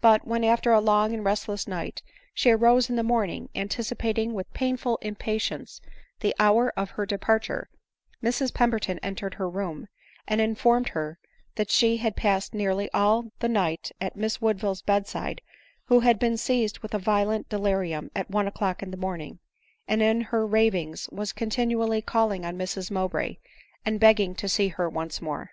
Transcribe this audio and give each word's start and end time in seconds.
But 0.00 0.26
when, 0.26 0.44
after 0.44 0.72
a 0.72 0.80
long 0.80 1.12
and 1.12 1.22
restless 1.22 1.68
night, 1.68 2.02
she 2.32 2.50
arose 2.50 2.88
in 2.88 2.96
the 2.96 3.02
morning, 3.02 3.50
anticipating 3.54 4.32
with 4.32 4.50
painful 4.54 4.96
impatience 5.02 5.82
the 6.20 6.34
hour 6.40 6.72
of 6.74 6.92
her 6.92 7.04
departure, 7.04 7.68
Mrs 8.22 8.54
Pemberton 8.54 8.98
entered 9.02 9.34
her 9.34 9.46
room, 9.46 9.86
and 10.26 10.40
informed 10.40 10.88
her 10.96 11.18
that 11.56 11.70
she 11.70 11.98
had 11.98 12.16
passed 12.16 12.54
nearly 12.54 12.88
all 12.94 13.28
the 13.40 13.48
night 13.50 13.90
at 14.00 14.16
Miss 14.16 14.40
Woodville's 14.40 14.80
bed 14.80 15.06
side, 15.06 15.42
who 15.88 16.00
had 16.00 16.18
been 16.18 16.38
seized 16.38 16.78
with 16.78 16.94
a 16.94 16.98
violent 16.98 17.50
delirium 17.50 18.10
at 18.16 18.30
one 18.30 18.46
o'clock 18.48 18.82
in 18.82 18.90
the 18.90 18.96
morning, 18.96 19.38
and 19.86 20.00
in 20.00 20.22
her 20.22 20.46
ravings 20.46 21.10
was 21.12 21.34
continually 21.34 22.00
calling 22.00 22.42
on 22.46 22.56
Mrs 22.56 22.90
Mowbray, 22.90 23.36
and 23.84 24.00
begging 24.00 24.34
to 24.36 24.48
see 24.48 24.68
her 24.68 24.88
once 24.88 25.20
more. 25.20 25.50